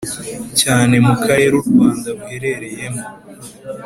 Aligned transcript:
cyane 0.61 0.95
mu 1.05 1.13
karere 1.23 1.53
u 1.61 1.63
Rwanda 1.69 2.07
ruherereyemo 2.17 3.03